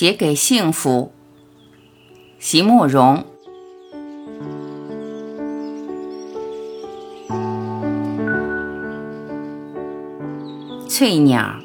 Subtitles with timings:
[0.00, 1.12] 写给幸福，
[2.38, 3.22] 席慕容。
[10.88, 11.56] 翠鸟。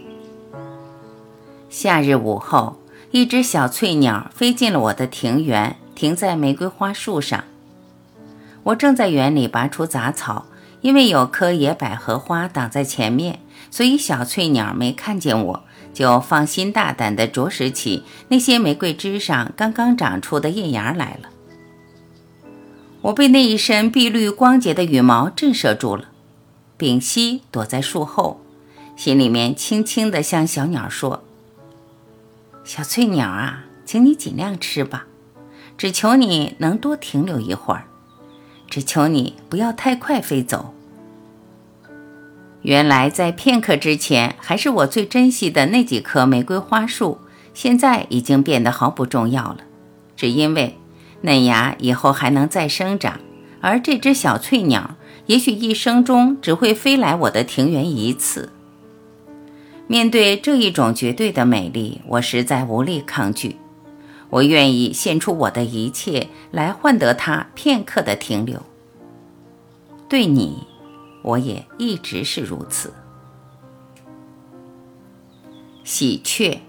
[1.69, 2.75] 夏日午后，
[3.11, 7.46] 一只小翠鸟飞进了我的庭园，停在玫瑰花树上。
[8.63, 10.47] 我正在园里拔除杂草，
[10.81, 13.40] 因为有棵野百合花挡在前面，
[13.72, 15.63] 所以小翠鸟没看见我。
[15.96, 21.29] 就放心大胆地啄食起那些玫瑰枝上刚刚长出的叶芽来了。
[23.01, 26.09] 我被那一身碧绿光洁的羽毛震慑住了，
[26.75, 28.41] 屏息躲在树后，
[28.97, 31.23] 心里面轻轻地向小鸟说
[32.65, 35.05] ：“小翠鸟啊，请你尽量吃吧，
[35.77, 37.85] 只求你能多停留一会儿，
[38.70, 40.73] 只求你不要太快飞走。”
[42.65, 47.19] 原来在片刻之前，还是我最珍惜的那几棵玫瑰花树，
[47.53, 49.57] 现在已经变得毫不重要了。
[50.17, 50.75] 只因为
[51.21, 53.20] 嫩芽以后还能再生长，
[53.62, 54.95] 而这只小翠鸟
[55.27, 58.51] 也许一生中只会飞来我的庭园一次。
[59.85, 63.57] 面对这一种绝对的美丽，我实在无力抗拒。
[64.31, 68.64] 我愿意献出我的一切来换得它片刻的停留。
[70.09, 70.64] 对你。
[71.26, 72.94] 我也一直是如此。
[75.84, 76.62] 喜鹊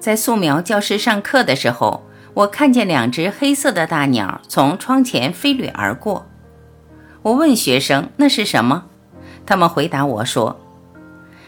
[0.00, 2.02] 在素描教室上课的时候，
[2.34, 6.26] 我看见两只黑色的大鸟从窗前飞掠而过。
[7.22, 8.86] 我问学生那是什么，
[9.46, 10.60] 他们回答我说：“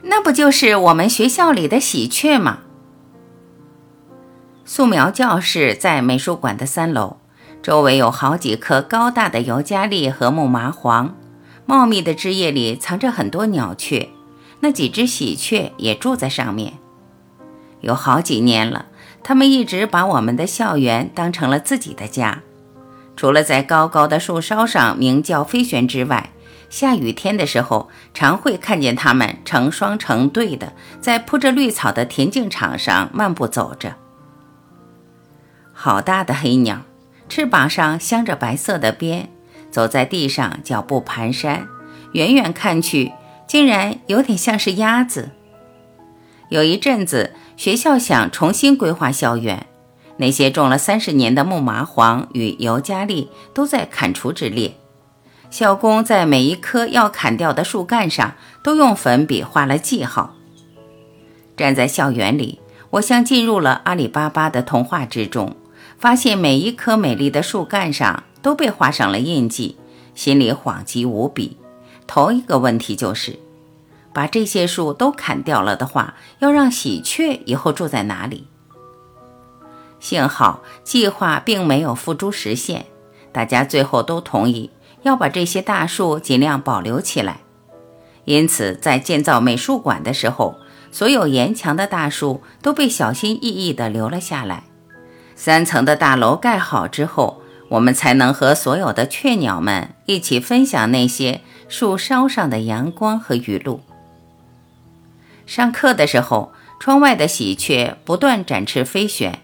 [0.02, 2.60] 那不就是我们学校里的喜鹊吗？”
[4.64, 7.16] 素描教室在美术馆的三楼，
[7.60, 11.16] 周围有好几棵高大的尤加利和木麻黄。
[11.70, 14.08] 茂密的枝叶里藏着很多鸟雀，
[14.58, 16.78] 那几只喜鹊也住在上面。
[17.80, 18.86] 有好几年了，
[19.22, 22.42] 它们一直把我们的校园当成了自己的家。
[23.16, 26.30] 除了在高高的树梢上鸣叫飞旋之外，
[26.68, 33.94] 下雨天的时候，常会看见它们成双成对的在铺着绿草的田径场上漫步走着。
[35.72, 36.80] 好大的黑鸟，
[37.28, 39.30] 翅膀上镶着白色的边。
[39.70, 41.62] 走在地上，脚步蹒跚，
[42.12, 43.12] 远远看去，
[43.46, 45.30] 竟然有点像是鸭子。
[46.48, 49.66] 有一阵子，学校想重新规划校园，
[50.16, 54.74] 那些种了三十年的木麻黄与尤加利都在砍除之列。
[55.50, 60.34] 校工在每一棵要砍掉的树干上都用粉笔画了记号。
[61.56, 62.60] 站在校园里，
[62.90, 65.56] 我像进入了阿里巴巴的童话之中，
[65.98, 68.24] 发现每一棵美丽的树干上。
[68.42, 69.76] 都被画上了印记，
[70.14, 71.56] 心里恍极无比。
[72.06, 73.38] 头一个问题就是，
[74.12, 78.48] 把这些树都砍掉了的话，要让喜鹊以后住在哪里？
[80.00, 82.86] 幸好计划并没有付诸实现，
[83.30, 84.70] 大家最后都同意
[85.02, 87.42] 要把这些大树尽量保留起来。
[88.24, 90.56] 因此，在建造美术馆的时候，
[90.90, 94.64] 所有沿墙的大树都被小心翼翼地留了下来。
[95.36, 97.42] 三层的大楼盖好之后。
[97.70, 103.80] 我们才能和所有的雀鸟们一起分享那些树梢上的阳光和雨露。
[105.46, 109.38] 上课的时候，窗外的喜鹊不断展翅飞旋，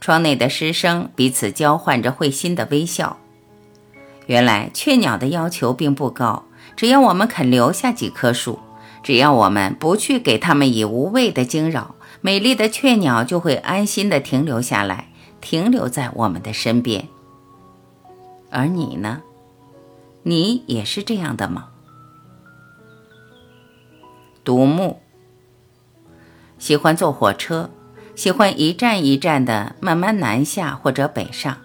[0.00, 3.18] 窗内的师生彼此交换着会心的微笑。
[4.26, 6.44] 原来雀鸟的要求并不高，
[6.76, 8.60] 只要我们肯留下几棵树，
[9.02, 15.08] 只要我们不去给它们以无谓的惊扰，美丽的雀鸟就会安心地停留下来，
[15.40, 17.08] 停留在我们的身边。
[18.56, 19.20] 而你呢？
[20.22, 21.68] 你也是这样的吗？
[24.42, 25.02] 独木
[26.56, 27.68] 喜欢坐火车，
[28.14, 31.58] 喜欢一站一站的慢慢南下或者北上，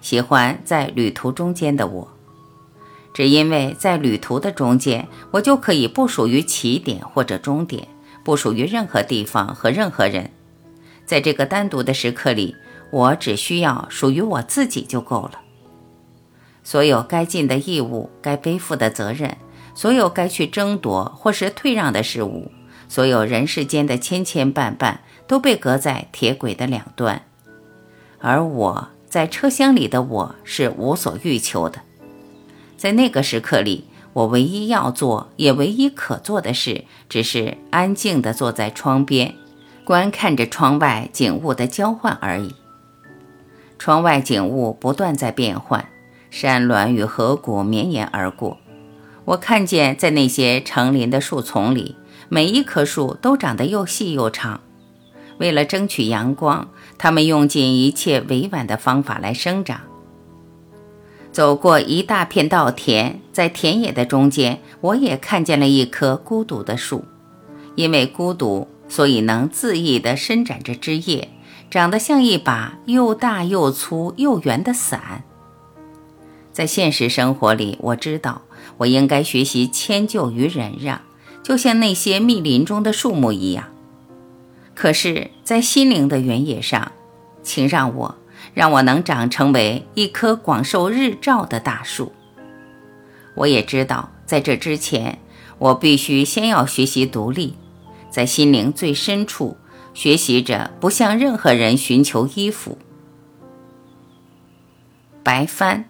[0.00, 2.08] 喜欢在旅途中间的我，
[3.12, 7.88] 只因为在旅途的中间，我就可以不属于起点或者终点，
[8.22, 10.30] 不属于任何地方和任何人，
[11.04, 12.54] 在这个单独的时刻里，
[12.92, 15.40] 我只需要属于我自己就够了。
[16.62, 19.36] 所有该尽的义务，该背负的责任，
[19.74, 22.50] 所有该去争夺或是退让的事物，
[22.88, 27.22] 所有人世间的千千绊绊，都被隔在铁轨的两端。
[28.18, 31.80] 而我在车厢里的我是无所欲求的。
[32.76, 39.34] 在那个时刻里，我唯一要做，也唯一可做的事，只是安静地坐在窗边，
[39.84, 42.54] 观看着窗外景物的交换而已。
[43.78, 45.88] 窗外景物不断在变换。
[46.30, 48.58] 山峦与河谷绵延而过，
[49.24, 51.96] 我看见在那些成林的树丛里，
[52.28, 54.60] 每一棵树都长得又细又长。
[55.38, 56.68] 为了争取阳光，
[56.98, 59.80] 它们用尽一切委婉的方法来生长。
[61.32, 67.04] 走过一大片稻田，在田野的中间，我也看见了一棵孤独的树。
[67.76, 71.28] 因为孤独，所以能恣意地伸展着枝叶，
[71.70, 75.24] 长得像一把又大又粗又圆的伞。
[76.60, 78.42] 在现实生活里，我知道
[78.76, 81.00] 我应该学习迁就与忍让，
[81.42, 83.64] 就像那些密林中的树木一样。
[84.74, 86.92] 可是，在心灵的原野上，
[87.42, 88.14] 请让我。
[88.52, 92.12] 让我能长成为一棵广受日照的大树。
[93.36, 95.18] 我也知道，在这之前，
[95.56, 97.54] 我必须先要学习独立，
[98.10, 99.56] 在心灵最深处
[99.94, 102.76] 学习着不向任何人寻求依附。
[105.22, 105.89] 白帆。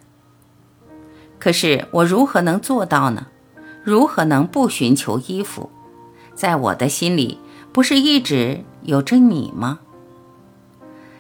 [1.41, 3.27] 可是我如何能做到呢？
[3.83, 5.71] 如何能不寻求依附？
[6.35, 7.39] 在我的心里，
[7.73, 9.81] 不是一直有着你吗？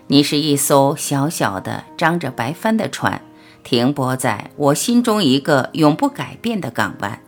[0.08, 3.22] 你是一艘小小的、张着白帆的船，
[3.64, 7.20] 停泊在我心中一个永不改变的港湾。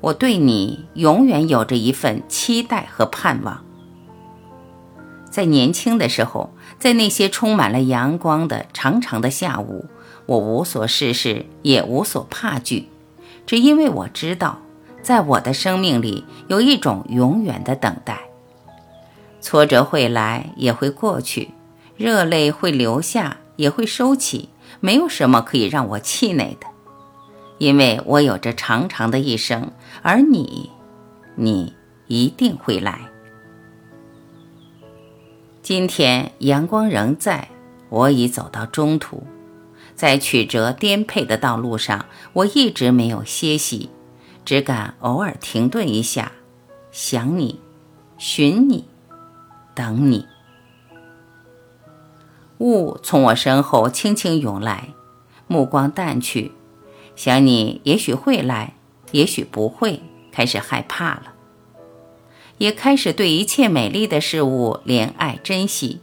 [0.00, 3.64] 我对你永远有着一份期待和盼望。
[5.30, 9.86] 在年轻的时候，在那些充满了阳光的长长的下午，
[10.26, 12.88] 我无所事事，也无所怕惧，
[13.46, 14.58] 只因为我知道，
[15.02, 18.20] 在我的生命里有一种永远的等待。
[19.40, 21.50] 挫折会来，也会过去。
[21.96, 24.48] 热泪会流下，也会收起，
[24.80, 26.66] 没有什么可以让我气馁的，
[27.58, 29.70] 因为我有着长长的一生，
[30.02, 30.70] 而你，
[31.36, 31.74] 你
[32.08, 32.98] 一定会来。
[35.62, 37.48] 今天阳光仍在，
[37.90, 39.22] 我已走到中途，
[39.94, 43.90] 在曲折颠沛的道路上，我一直没有歇息，
[44.44, 46.32] 只敢偶尔停顿一下，
[46.90, 47.60] 想你，
[48.18, 48.84] 寻你，
[49.74, 50.26] 等你。
[52.58, 54.88] 雾从我身后轻轻涌来，
[55.46, 56.52] 目光淡去，
[57.16, 58.74] 想你也许会来，
[59.12, 60.00] 也许不会，
[60.32, 61.34] 开始害怕了，
[62.58, 66.00] 也开始对一切美丽的事物怜爱珍惜，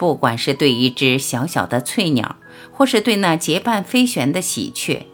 [0.00, 2.36] 不管是对一只小小的翠鸟，
[2.72, 5.06] 或是对那结伴飞旋的喜鹊，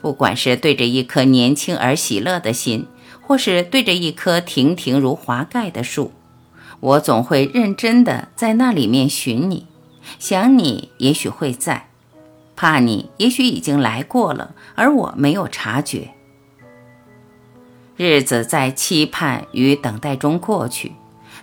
[0.00, 2.88] 不管是对着一颗年轻而喜乐的心，
[3.20, 6.10] 或是对着一棵亭亭如华盖的树，
[6.80, 9.68] 我总会认真的在那里面寻你。
[10.18, 11.90] 想你也许会在，
[12.56, 16.08] 怕你也许已经来过了，而我没有察觉。
[17.96, 20.94] 日子在期盼与等待中过去，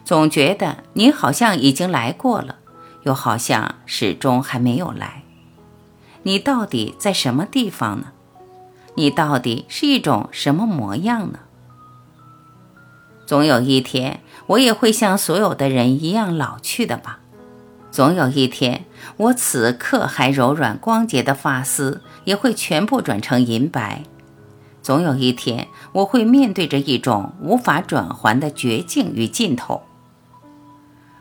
[0.04, 2.58] 总觉得你好像已经来过了，
[3.06, 5.24] 又好像始终还没有来。
[6.24, 8.08] 你到底在什么地方呢？
[8.96, 11.40] 你到底是一种什么模样呢？
[13.26, 17.20] 总有一天，我也会像所有的人一样老去的吧。
[17.92, 18.86] 总有一天，
[19.18, 24.04] 我此刻还柔软光洁的发丝也会全部转成银白。
[24.82, 29.84] 总有一天，我会面对着一种无法转还的绝境与尽头。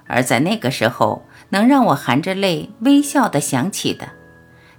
[0.07, 4.09] 而在那个时候，能让我含着泪微笑的想起的，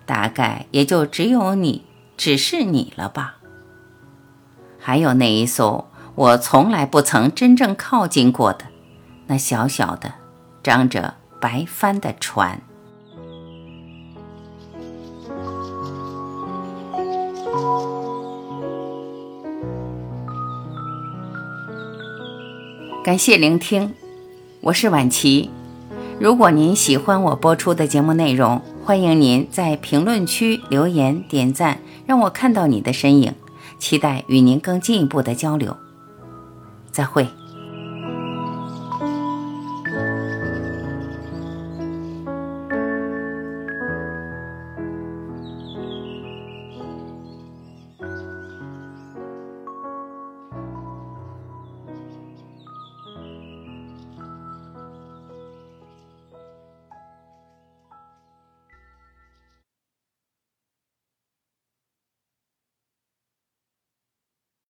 [0.06, 1.86] 大概也就只有你，
[2.18, 3.38] 只是你了吧。
[4.80, 8.66] 还有那一艘我从来不曾真正靠近过的，
[9.28, 10.14] 那小小的，
[10.64, 11.16] 张着。
[11.38, 12.60] 白帆的船。
[23.04, 23.94] 感谢聆听，
[24.66, 25.52] 我是婉琪。
[26.20, 33.36] 如果您喜欢我播出的节目内容，欢迎您在评论区留言点赞，让我看到你的身影。
[33.78, 35.78] 期待与您更进一步的交流。
[36.90, 37.28] 再会。